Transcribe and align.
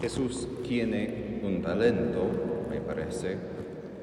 Jesús 0.00 0.48
tiene 0.66 1.40
un 1.42 1.60
talento, 1.60 2.24
me 2.70 2.80
parece, 2.80 3.36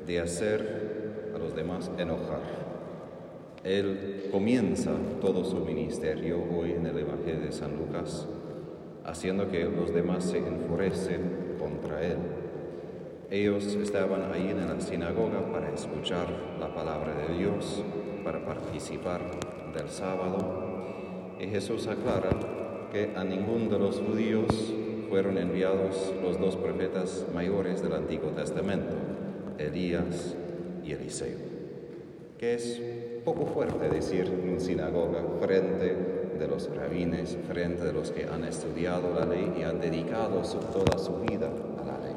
de 0.05 0.19
hacer 0.19 1.31
a 1.35 1.37
los 1.39 1.55
demás 1.55 1.89
enojar. 1.97 2.41
Él 3.63 4.29
comienza 4.31 4.91
todo 5.19 5.43
su 5.43 5.57
ministerio 5.57 6.37
hoy 6.55 6.73
en 6.73 6.85
el 6.85 6.99
Evangelio 6.99 7.41
de 7.41 7.51
San 7.51 7.75
Lucas 7.77 8.27
haciendo 9.07 9.49
que 9.49 9.63
los 9.63 9.93
demás 9.93 10.25
se 10.25 10.37
enfurecen 10.37 11.55
contra 11.57 12.03
él. 12.05 12.17
Ellos 13.31 13.65
estaban 13.75 14.31
ahí 14.31 14.49
en 14.49 14.67
la 14.67 14.79
sinagoga 14.79 15.51
para 15.51 15.73
escuchar 15.73 16.27
la 16.59 16.73
palabra 16.73 17.13
de 17.15 17.37
Dios, 17.37 17.83
para 18.23 18.45
participar 18.45 19.21
del 19.73 19.89
sábado, 19.89 21.35
y 21.39 21.47
Jesús 21.47 21.87
aclara 21.87 22.29
que 22.91 23.13
a 23.15 23.23
ninguno 23.23 23.69
de 23.69 23.79
los 23.79 23.99
judíos 24.01 24.73
fueron 25.09 25.37
enviados 25.37 26.13
los 26.21 26.39
dos 26.39 26.55
profetas 26.55 27.25
mayores 27.33 27.81
del 27.81 27.93
Antiguo 27.93 28.31
Testamento, 28.31 28.93
Elías 29.57 30.35
y 30.83 30.91
Eliseo, 30.91 31.37
que 32.37 32.55
es 32.55 32.81
poco 33.23 33.45
fuerte 33.45 33.89
decir 33.89 34.25
en 34.25 34.49
una 34.49 34.59
sinagoga 34.59 35.23
frente 35.41 35.95
de 36.37 36.47
los 36.47 36.73
rabines, 36.75 37.37
frente 37.47 37.83
de 37.83 37.93
los 37.93 38.11
que 38.11 38.25
han 38.25 38.43
estudiado 38.43 39.13
la 39.13 39.25
ley 39.25 39.53
y 39.59 39.63
han 39.63 39.79
dedicado 39.79 40.41
toda 40.41 40.97
su 40.97 41.15
vida 41.21 41.47
a 41.47 41.85
la 41.85 41.97
ley. 41.99 42.15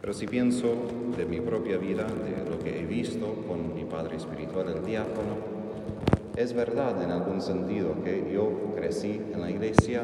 Pero 0.00 0.12
si 0.12 0.26
pienso 0.26 0.74
de 1.16 1.24
mi 1.24 1.40
propia 1.40 1.78
vida, 1.78 2.04
de 2.04 2.50
lo 2.50 2.58
que 2.58 2.80
he 2.80 2.84
visto 2.84 3.44
con 3.46 3.74
mi 3.74 3.84
padre 3.84 4.16
espiritual, 4.16 4.68
el 4.68 4.84
diácono, 4.84 5.56
es 6.36 6.52
verdad 6.52 7.02
en 7.02 7.10
algún 7.10 7.40
sentido 7.40 7.94
que 8.04 8.30
yo 8.32 8.74
crecí 8.76 9.20
en 9.32 9.40
la 9.40 9.50
iglesia, 9.50 10.02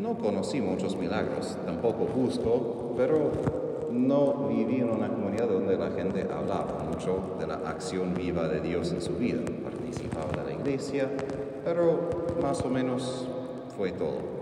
no 0.00 0.16
conocí 0.16 0.60
muchos 0.60 0.96
milagros, 0.96 1.56
tampoco 1.66 2.06
busco, 2.06 2.94
pero 2.96 3.30
no 3.90 4.48
viví 4.48 4.76
en 4.76 4.90
una 4.90 5.08
comunidad 5.08 5.48
donde 5.48 5.76
la 5.76 5.90
gente 5.90 6.22
hablaba 6.22 6.86
mucho 6.90 7.36
de 7.38 7.46
la 7.46 7.56
acción 7.68 8.14
viva 8.14 8.48
de 8.48 8.60
Dios 8.60 8.92
en 8.92 9.02
su 9.02 9.14
vida. 9.14 9.42
Participaba 9.62 10.30
de 10.42 10.52
la 10.52 10.58
iglesia, 10.58 11.10
pero 11.64 12.08
más 12.42 12.62
o 12.62 12.70
menos 12.70 13.28
fue 13.76 13.92
todo. 13.92 14.40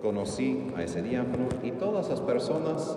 Conocí 0.00 0.72
a 0.76 0.82
ese 0.82 1.02
diácono 1.02 1.48
y 1.62 1.72
todas 1.72 2.08
las 2.08 2.20
personas, 2.20 2.96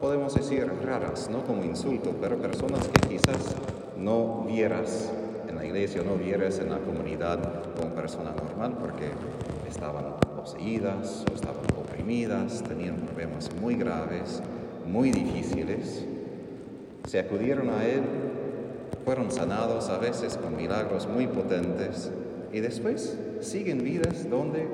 podemos 0.00 0.34
decir 0.34 0.68
raras, 0.84 1.30
no 1.30 1.44
como 1.44 1.62
insulto, 1.62 2.14
pero 2.20 2.36
personas 2.38 2.88
que 2.88 3.08
quizás 3.08 3.54
no 3.96 4.44
vieras 4.46 5.12
en 5.48 5.54
la 5.54 5.64
iglesia, 5.64 6.02
no 6.02 6.16
vieras 6.16 6.58
en 6.58 6.70
la 6.70 6.78
comunidad 6.78 7.38
como 7.76 7.94
persona 7.94 8.32
normal 8.32 8.76
porque 8.80 9.10
estaban 9.68 10.25
poseídas 10.46 11.24
o 11.28 11.34
estaban 11.34 11.64
oprimidas, 11.76 12.62
tenían 12.62 12.94
problemas 12.98 13.50
muy 13.60 13.74
graves, 13.74 14.40
muy 14.86 15.10
difíciles. 15.10 16.06
Se 17.08 17.18
acudieron 17.18 17.68
a 17.70 17.84
él, 17.84 18.02
fueron 19.04 19.32
sanados 19.32 19.88
a 19.88 19.98
veces 19.98 20.36
con 20.36 20.56
milagros 20.56 21.08
muy 21.08 21.26
potentes 21.26 22.12
y 22.52 22.60
después 22.60 23.18
siguen 23.40 23.82
vidas 23.82 24.30
donde 24.30 24.68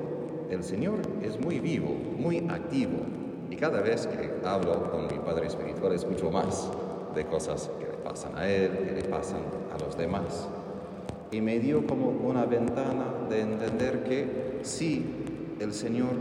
el 0.51 0.63
Señor 0.63 0.99
es 1.23 1.39
muy 1.39 1.59
vivo, 1.59 1.89
muy 2.19 2.45
activo. 2.49 2.99
Y 3.49 3.55
cada 3.55 3.81
vez 3.81 4.05
que 4.05 4.47
hablo 4.47 4.91
con 4.91 5.07
mi 5.07 5.17
Padre 5.25 5.47
Espiritual 5.47 5.93
escucho 5.93 6.29
más 6.29 6.69
de 7.15 7.25
cosas 7.25 7.71
que 7.79 7.85
le 7.85 7.97
pasan 8.03 8.37
a 8.37 8.47
Él, 8.47 8.77
que 8.77 8.91
le 8.91 9.03
pasan 9.09 9.41
a 9.73 9.83
los 9.83 9.97
demás. 9.97 10.47
Y 11.31 11.41
me 11.41 11.57
dio 11.57 11.87
como 11.87 12.09
una 12.09 12.45
ventana 12.45 13.05
de 13.27 13.41
entender 13.41 14.03
que 14.03 14.59
sí, 14.61 15.23
el 15.63 15.73
Señor 15.73 16.11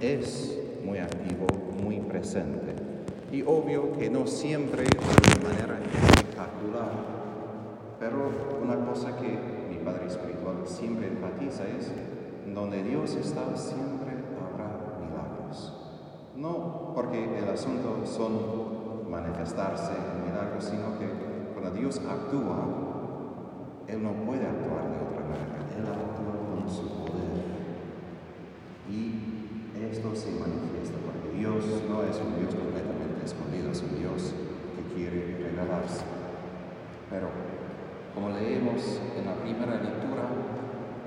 es 0.00 0.58
muy 0.84 0.98
activo, 0.98 1.46
muy 1.82 2.00
presente. 2.00 2.74
Y 3.30 3.42
obvio 3.42 3.92
que 3.92 4.08
no 4.10 4.26
siempre 4.26 4.84
de 4.84 5.44
manera 5.44 5.78
espectacular, 5.92 6.90
pero 8.00 8.30
una 8.62 8.84
cosa 8.86 9.16
que 9.16 9.58
Padre 9.88 10.06
Espiritual 10.06 10.56
siempre 10.66 11.08
enfatiza 11.08 11.64
es, 11.64 11.90
donde 12.54 12.82
Dios 12.82 13.14
está 13.14 13.56
siempre 13.56 14.12
habrá 14.36 14.98
milagros. 15.00 15.72
No 16.36 16.92
porque 16.94 17.38
el 17.38 17.48
asunto 17.48 18.04
son 18.04 19.10
manifestarse 19.10 19.92
en 19.92 20.30
milagros, 20.30 20.64
sino 20.64 20.98
que 20.98 21.08
cuando 21.54 21.70
Dios 21.70 22.02
actúa, 22.06 22.66
Él 23.86 24.02
no 24.02 24.12
puede 24.26 24.46
actuar 24.46 24.90
de 24.92 24.98
otra 25.08 25.24
manera, 25.24 25.64
Él 25.74 25.86
actúa 25.86 26.36
con 26.52 26.68
su 26.68 26.88
poder. 26.88 27.48
Y 28.90 29.80
esto 29.90 30.14
se 30.14 30.32
manifiesta 30.32 30.98
porque 31.04 31.38
Dios 31.38 31.64
no 31.88 31.97
es 32.08 32.16
un 32.24 32.40
Dios 32.40 32.54
completamente 32.56 33.20
escondido, 33.24 33.70
es 33.70 33.82
un 33.82 33.98
Dios 34.00 34.32
que 34.32 34.82
quiere 34.96 35.36
regalarse. 35.36 36.04
Pero 37.10 37.28
como 38.14 38.30
leemos 38.30 39.00
en 39.16 39.26
la 39.26 39.36
primera 39.36 39.76
lectura, 39.76 40.24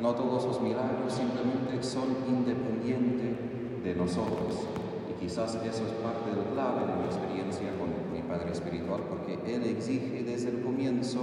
no 0.01 0.13
todos 0.13 0.45
los 0.45 0.61
milagros 0.61 1.13
simplemente 1.13 1.81
son 1.81 2.15
independientes 2.27 3.37
de 3.83 3.95
nosotros. 3.95 4.67
Y 5.09 5.13
quizás 5.19 5.55
eso 5.55 5.83
es 5.85 5.93
parte 6.05 6.29
del 6.29 6.53
clave 6.53 6.85
de 6.85 6.95
mi 6.97 7.05
experiencia 7.05 7.69
con 7.77 7.89
mi 8.13 8.21
Padre 8.21 8.51
Espiritual, 8.51 9.01
porque 9.09 9.39
Él 9.45 9.63
exige 9.65 10.23
desde 10.23 10.49
el 10.49 10.61
comienzo 10.61 11.21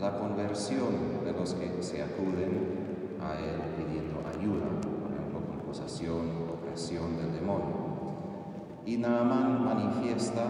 la 0.00 0.18
conversión 0.18 1.24
de 1.24 1.32
los 1.32 1.54
que 1.54 1.82
se 1.82 2.02
acuden 2.02 3.16
a 3.20 3.38
Él 3.38 3.58
pidiendo 3.76 4.18
ayuda, 4.26 4.66
por 4.82 5.10
ejemplo, 5.10 5.40
con 5.46 5.58
posación, 5.66 6.50
opresión 6.52 7.16
del 7.16 7.32
demonio. 7.32 7.87
Y 8.88 8.96
Naaman 8.96 9.66
manifiesta 9.66 10.46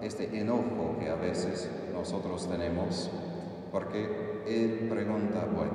este 0.00 0.26
enojo 0.38 0.96
que 1.00 1.10
a 1.10 1.16
veces 1.16 1.68
nosotros 1.92 2.48
tenemos 2.48 3.10
porque 3.72 4.44
él 4.46 4.86
pregunta, 4.88 5.44
bueno, 5.52 5.72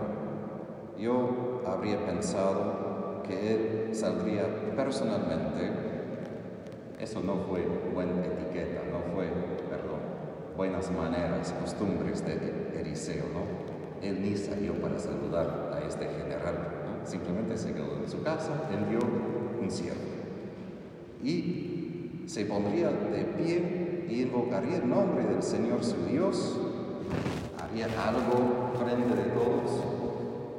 yo 0.97 1.61
habría 1.67 2.05
pensado 2.05 3.21
que 3.27 3.53
él 3.53 3.89
saldría 3.93 4.45
personalmente, 4.77 5.71
eso 7.01 7.21
no 7.21 7.35
fue 7.49 7.67
buena 7.93 8.13
etiqueta, 8.27 8.83
no 8.89 9.13
fue, 9.13 9.25
perdón, 9.69 9.99
buenas 10.55 10.89
maneras, 10.89 11.53
costumbres 11.59 12.25
de 12.25 12.79
Eliseo, 12.79 13.25
¿no? 13.33 14.07
Él 14.07 14.21
ni 14.21 14.37
salió 14.37 14.71
para 14.75 14.97
saludar 14.97 15.73
a 15.73 15.85
este 15.85 16.05
general, 16.05 17.01
simplemente 17.03 17.57
se 17.57 17.73
quedó 17.73 17.97
en 18.01 18.09
su 18.09 18.23
casa, 18.23 18.69
envió 18.71 18.99
un 19.61 19.69
siervo. 19.69 19.99
Y 21.21 21.72
se 22.25 22.45
pondría 22.45 22.89
de 22.89 23.23
pie 23.37 24.05
y 24.09 24.21
invocaría 24.23 24.77
el 24.77 24.89
nombre 24.89 25.25
del 25.25 25.41
Señor 25.43 25.83
su 25.83 26.05
Dios 26.05 26.59
algo 27.81 28.71
frente 28.77 29.15
de 29.15 29.29
todos 29.31 29.81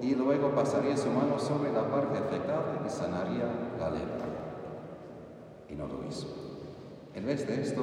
y 0.02 0.14
luego 0.14 0.50
pasaría 0.50 0.96
su 0.96 1.10
mano 1.10 1.38
sobre 1.38 1.72
la 1.72 1.88
parte 1.88 2.18
afectada 2.18 2.82
y 2.84 2.90
sanaría 2.90 3.46
la 3.78 3.90
lepra. 3.90 4.26
Y 5.68 5.74
no 5.74 5.86
lo 5.86 6.06
hizo. 6.08 6.26
En 7.14 7.24
vez 7.26 7.46
de 7.46 7.62
esto, 7.62 7.82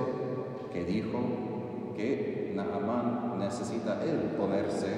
que 0.71 0.83
dijo 0.83 1.93
que 1.95 2.51
Naamán 2.55 3.39
necesita 3.39 4.03
él 4.03 4.35
ponerse 4.37 4.97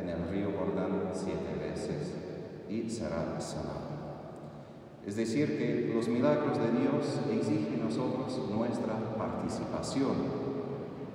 en 0.00 0.08
el 0.08 0.28
río 0.28 0.50
Jordán 0.58 1.10
siete 1.12 1.58
veces 1.58 2.14
y 2.68 2.88
será 2.88 3.40
sanado. 3.40 4.03
Es 5.06 5.16
decir, 5.16 5.58
que 5.58 5.92
los 5.94 6.08
milagros 6.08 6.58
de 6.58 6.80
Dios 6.80 7.20
exigen 7.30 7.80
a 7.82 7.84
nosotros 7.84 8.38
nuestra 8.50 8.94
participación. 9.16 10.44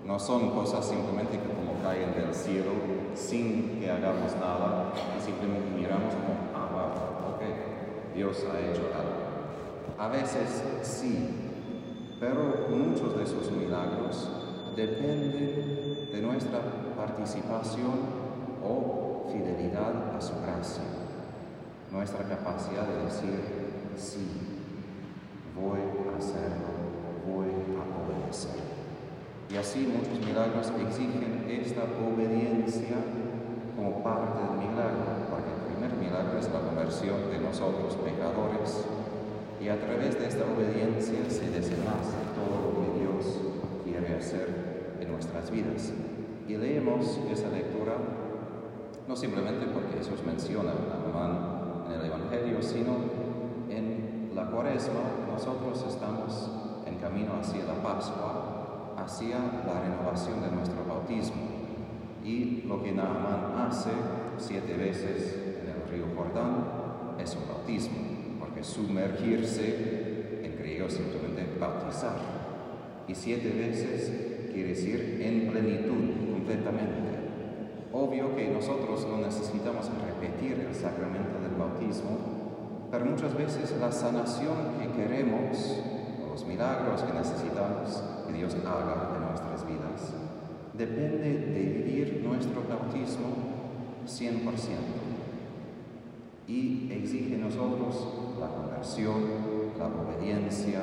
No 0.06 0.20
son 0.20 0.52
cosas 0.52 0.88
simplemente 0.88 1.38
que 1.38 1.60
caen 1.82 2.14
del 2.14 2.34
cielo 2.34 2.72
sin 3.16 3.80
que 3.80 3.90
hagamos 3.90 4.36
nada 4.36 4.94
y 5.18 5.22
simplemente 5.22 5.70
miramos 5.76 6.14
como, 6.14 6.36
ah, 6.54 7.36
ok, 7.36 8.16
Dios 8.16 8.46
ha 8.46 8.60
hecho 8.60 8.90
algo. 8.94 9.20
A 9.98 10.08
veces 10.08 10.64
sí, 10.82 11.30
pero 12.20 12.68
muchos 12.70 13.18
de 13.18 13.24
esos 13.24 13.52
milagros 13.52 14.30
dependen 14.76 16.10
de 16.12 16.22
nuestra 16.22 16.60
participación 16.96 18.20
o 18.64 19.28
fidelidad 19.32 20.16
a 20.16 20.22
su 20.22 20.34
gracia, 20.42 20.84
nuestra 21.92 22.28
capacidad 22.28 22.88
de 22.88 23.06
decir 23.06 23.69
sí, 23.98 24.26
voy 25.56 25.80
a 25.80 26.18
hacerlo, 26.18 26.90
voy 27.28 27.50
a 27.50 27.84
obedecer. 28.00 28.62
Y 29.50 29.58
así 29.58 29.88
muchos 29.88 30.20
milagros 30.26 30.72
exigen 30.80 31.46
esta 31.50 31.84
obediencia 31.84 32.98
como 33.76 34.04
parte 34.04 34.38
del 34.38 34.70
milagro, 34.70 35.26
porque 35.30 35.50
el 35.50 35.62
primer 35.74 35.94
milagro 35.98 36.38
es 36.38 36.52
la 36.52 36.60
conversión 36.60 37.32
de 37.32 37.40
nosotros 37.40 37.96
pecadores 37.98 38.86
y 39.62 39.68
a 39.70 39.80
través 39.80 40.20
de 40.20 40.28
esta 40.28 40.46
obediencia 40.46 41.20
se 41.30 41.50
desenlaza 41.50 42.20
todo 42.36 42.62
lo 42.64 42.94
que 42.94 43.00
Dios 43.00 43.40
quiere 43.84 44.16
hacer 44.16 44.98
en 45.02 45.12
nuestras 45.12 45.52
vidas. 45.52 45.92
Y 46.48 46.56
leemos 46.58 47.20
esa 47.32 47.50
lectura 47.50 47.94
no 49.08 49.16
simplemente 49.16 49.66
porque 49.66 49.98
Jesús 49.98 50.24
menciona 50.24 50.70
a 50.72 51.10
Amán 51.10 51.86
en 51.88 52.00
el 52.00 52.06
Evangelio, 52.06 52.62
sino 52.62 53.19
la 54.40 54.46
cuaresma 54.46 55.02
nosotros 55.30 55.86
estamos 55.86 56.50
en 56.86 56.96
camino 56.96 57.34
hacia 57.42 57.66
la 57.66 57.84
Pascua, 57.84 58.96
hacia 58.96 59.38
la 59.38 59.82
renovación 59.82 60.42
de 60.42 60.56
nuestro 60.56 60.86
bautismo. 60.88 61.44
Y 62.24 62.64
lo 62.66 62.82
que 62.82 62.94
Naaman 62.94 63.68
hace 63.68 63.90
siete 64.38 64.78
veces 64.78 65.60
en 65.62 65.70
el 65.70 65.90
río 65.92 66.06
Jordán 66.16 67.18
es 67.20 67.36
un 67.36 67.50
bautismo, 67.50 67.98
porque 68.40 68.64
sumergirse 68.64 70.40
en 70.42 70.58
griego 70.58 70.90
simplemente 70.90 71.46
bautizar. 71.60 72.16
Y 73.10 73.16
siete 73.16 73.50
veces 73.50 74.52
quiere 74.54 74.70
decir 74.70 75.20
en 75.22 75.52
plenitud, 75.52 76.32
completamente. 76.32 77.10
Obvio 77.92 78.34
que 78.38 78.48
nosotros 78.48 79.06
no 79.06 79.18
necesitamos 79.18 79.90
repetir 80.06 80.66
el 80.66 80.74
sacramento 80.74 81.42
del 81.42 81.56
bautismo, 81.60 82.39
pero 82.92 83.06
muchas 83.06 83.36
veces 83.36 83.76
la 83.80 83.92
sanación 83.92 84.56
que 84.80 85.02
queremos, 85.02 85.78
los 86.30 86.46
milagros 86.46 87.04
que 87.04 87.14
necesitamos 87.14 88.04
que 88.26 88.34
Dios 88.34 88.56
haga 88.66 89.16
en 89.16 89.22
nuestras 89.28 89.66
vidas, 89.68 90.14
depende 90.74 91.18
de 91.18 91.62
vivir 91.62 92.22
nuestro 92.24 92.64
bautismo 92.68 93.50
100% 94.08 95.10
y 96.48 96.92
exige 96.92 97.36
en 97.36 97.42
nosotros 97.42 98.08
la 98.40 98.48
conversión, 98.48 99.24
la 99.78 99.86
obediencia, 99.86 100.82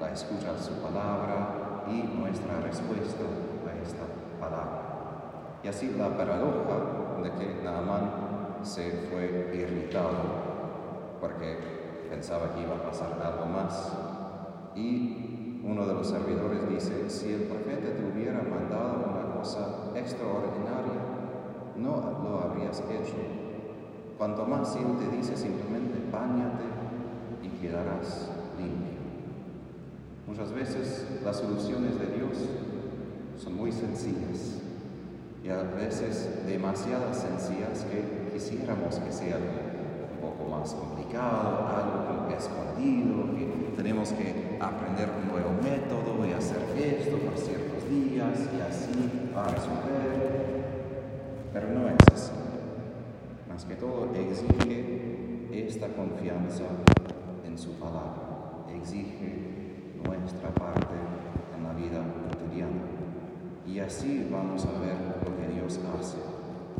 la 0.00 0.10
escucha 0.10 0.54
de 0.54 0.58
su 0.58 0.72
palabra 0.82 1.84
y 1.88 2.18
nuestra 2.18 2.60
respuesta 2.60 3.22
a 3.68 3.82
esta 3.82 4.04
palabra. 4.40 5.60
Y 5.62 5.68
así 5.68 5.94
la 5.96 6.16
paradoja 6.16 7.22
de 7.22 7.30
que 7.30 7.62
Naaman 7.62 8.10
se 8.62 8.90
fue 9.08 9.52
irritado 9.54 10.33
pensaba 12.14 12.54
que 12.54 12.62
iba 12.62 12.76
a 12.76 12.82
pasar 12.82 13.20
algo 13.20 13.46
más. 13.46 13.92
Y 14.76 15.60
uno 15.64 15.84
de 15.86 15.94
los 15.94 16.06
servidores 16.06 16.68
dice, 16.68 17.10
si 17.10 17.32
el 17.32 17.42
profeta 17.42 17.92
te 17.96 18.04
hubiera 18.04 18.40
mandado 18.42 19.10
una 19.10 19.34
cosa 19.34 19.90
extraordinaria, 19.96 21.00
no 21.76 22.20
lo 22.22 22.40
habrías 22.40 22.78
hecho. 22.80 23.16
Cuanto 24.16 24.46
más 24.46 24.76
él 24.76 24.96
te 24.98 25.16
dice 25.16 25.36
simplemente, 25.36 25.98
bañate 26.12 26.64
y 27.42 27.48
quedarás 27.60 28.30
limpio. 28.58 28.94
Muchas 30.28 30.52
veces 30.52 31.06
las 31.24 31.36
soluciones 31.36 31.98
de 31.98 32.06
Dios 32.06 32.38
son 33.38 33.56
muy 33.56 33.72
sencillas 33.72 34.60
y 35.42 35.48
a 35.48 35.62
veces 35.62 36.46
demasiado 36.46 37.12
sencillas 37.12 37.84
que 37.84 38.30
quisiéramos 38.32 38.98
que 39.00 39.12
sean 39.12 39.73
poco 40.44 40.58
más 40.58 40.74
complicado, 40.74 41.66
algo 41.68 42.28
escondido, 42.36 43.34
que 43.36 43.76
tenemos 43.76 44.10
que 44.12 44.58
aprender 44.60 45.08
un 45.22 45.28
nuevo 45.28 45.50
método 45.62 46.26
y 46.26 46.32
hacer 46.32 46.62
esto 46.76 47.16
por 47.18 47.36
ciertos 47.36 47.88
días 47.88 48.38
y 48.56 48.60
así 48.60 49.30
va 49.34 49.44
a 49.44 49.48
resolver. 49.48 50.64
Pero 51.52 51.68
no 51.70 51.88
es 51.88 51.96
así. 52.12 52.32
Más 53.48 53.64
que 53.64 53.74
todo 53.76 54.10
exige 54.14 55.48
esta 55.52 55.88
confianza 55.88 56.64
en 57.46 57.56
su 57.56 57.72
palabra, 57.74 58.66
exige 58.74 59.92
nuestra 60.04 60.50
parte 60.50 60.94
en 61.56 61.64
la 61.64 61.72
vida 61.74 62.02
cotidiana. 62.30 62.82
Y 63.66 63.78
así 63.78 64.28
vamos 64.30 64.66
a 64.66 64.78
ver 64.80 64.96
lo 65.24 65.36
que 65.36 65.54
Dios 65.54 65.80
hace. 65.98 66.18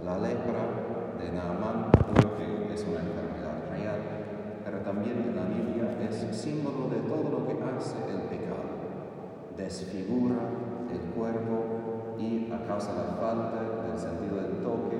La 0.04 0.18
lepra 0.18 1.14
de 1.18 1.32
Naaman 1.32 1.90
creo 2.14 2.36
que 2.36 2.74
es 2.74 2.84
una 2.84 3.00
enfermedad 3.00 3.43
real, 3.84 4.00
pero 4.64 4.78
también 4.78 5.18
en 5.20 5.36
la 5.36 5.44
Biblia 5.44 5.98
es 6.08 6.36
símbolo 6.36 6.88
de 6.88 7.00
todo 7.08 7.28
lo 7.28 7.46
que 7.46 7.62
hace 7.62 7.96
el 8.08 8.22
pecado. 8.32 8.64
Desfigura 9.56 10.36
el 10.90 11.00
cuerpo 11.12 12.16
y 12.18 12.50
a 12.52 12.66
causa 12.66 12.92
de 12.92 13.04
la 13.08 13.14
falta 13.14 13.84
del 13.86 13.98
sentido 13.98 14.36
del 14.36 14.62
toque, 14.62 14.96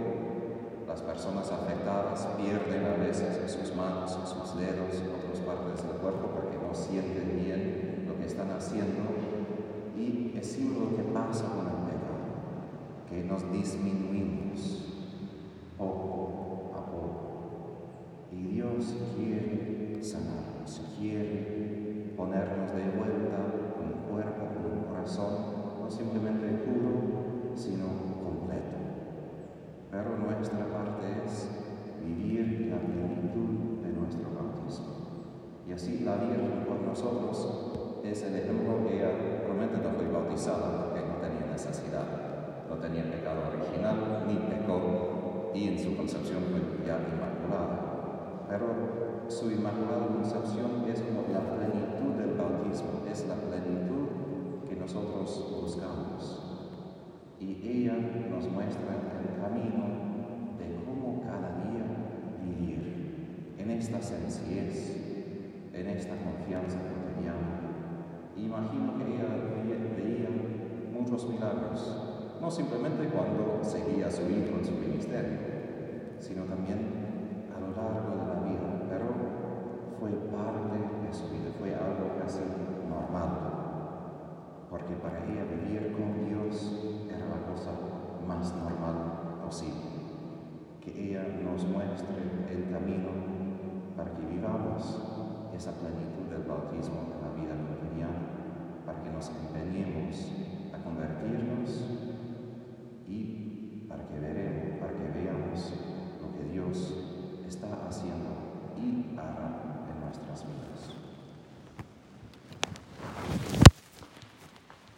las 0.87 1.01
personas 1.03 1.51
afectadas 1.51 2.29
pierden 2.37 2.85
a 2.85 3.03
veces 3.03 3.51
sus 3.51 3.75
manos, 3.75 4.13
sus 4.13 4.57
dedos, 4.59 5.03
otras 5.19 5.41
partes 5.41 5.87
del 5.87 5.97
cuerpo 5.97 6.31
porque 6.35 6.57
no 6.57 6.75
sienten 6.75 7.41
bien 7.43 8.05
lo 8.07 8.19
que 8.19 8.27
están 8.27 8.51
haciendo 8.51 9.03
y 9.97 10.37
es 10.37 10.47
símbolo 10.47 10.95
que 10.97 11.03
pasa 11.05 11.47
con 11.47 11.67
el 11.67 11.75
que 13.09 13.25
nos 13.25 13.51
disminuimos 13.53 14.85
poco 15.79 16.73
a 16.75 16.87
poco. 16.87 17.35
Y 18.33 18.43
Dios 18.55 18.95
quiere 19.17 20.03
sanarnos, 20.03 20.95
quiere 20.99 22.13
ponernos 22.17 22.73
de 22.75 22.91
vuelta 22.97 23.39
con 23.77 23.87
un 23.87 24.11
cuerpo, 24.11 24.47
con 24.55 24.79
un 24.79 24.85
corazón, 24.85 25.35
no 25.81 25.91
simplemente 25.91 26.47
puro, 26.65 27.55
sino 27.55 27.87
completo. 28.23 28.77
Pero 29.91 30.19
nuestra 30.19 30.67
parte 30.67 31.25
es 31.25 31.49
vivir 32.05 32.71
la 32.71 32.79
plenitud 32.79 33.83
de 33.83 33.93
nuestro 33.93 34.31
bautismo. 34.35 34.95
Y 35.69 35.73
así 35.73 36.01
la 36.01 36.17
Virgen 36.17 36.65
por 36.67 36.81
nosotros 36.81 38.01
es 38.05 38.23
el 38.23 38.37
ejemplo 38.37 38.87
que 38.87 38.97
ella 38.97 39.45
promete 39.47 39.79
no 39.79 39.91
fue 39.97 40.09
bautizada 40.09 40.85
porque 40.85 41.07
no 41.07 41.17
tenía 41.17 41.51
necesidad 41.51 42.35
no 42.69 42.77
tenía 42.77 43.05
pecado 43.11 43.41
original 43.49 44.25
ni 44.27 44.35
pecó 44.35 45.53
y 45.55 45.69
en 45.69 45.79
su 45.79 45.97
concepción 45.97 46.43
fue 46.51 46.61
ya 46.87 46.99
inmaculada. 46.99 47.34
Pero 48.55 49.27
su 49.27 49.51
inmaculada 49.51 50.07
concepción 50.07 50.85
es 50.87 51.01
como 51.01 51.27
la 51.33 51.41
plenitud 51.41 52.15
del 52.15 52.39
bautismo, 52.39 53.03
es 53.11 53.27
la 53.27 53.35
plenitud 53.35 54.69
que 54.69 54.77
nosotros 54.77 55.59
buscamos. 55.61 56.41
Y 57.41 57.59
ella 57.67 57.95
nos 58.31 58.49
muestra 58.49 58.95
el 58.95 59.43
camino 59.43 59.83
de 60.57 60.85
cómo 60.87 61.23
cada 61.23 61.67
día 61.67 61.83
vivir 62.45 63.57
en 63.59 63.73
esta 63.73 64.01
sencillez, 64.01 65.03
en 65.73 65.89
esta 65.89 66.15
confianza 66.15 66.79
cotidiana. 66.79 67.59
Imagino 68.37 68.97
que 68.97 69.15
ella 69.15 69.35
veía 69.97 70.29
muchos 70.93 71.29
milagros 71.29 72.13
no 72.41 72.49
simplemente 72.53 73.09
cuando 73.09 73.65
seguía 73.65 74.07
a 74.07 74.11
su 74.13 74.23
hijo 74.23 74.59
en 74.59 74.65
su 74.65 74.73
ministerio, 74.73 75.39
sino 76.21 76.45
también 76.45 76.94
I'm 80.05 80.21
fine. 80.31 80.84